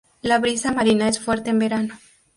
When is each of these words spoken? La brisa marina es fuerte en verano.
La 0.23 0.39
brisa 0.39 0.71
marina 0.71 1.07
es 1.07 1.19
fuerte 1.19 1.51
en 1.51 1.59
verano. 1.59 1.99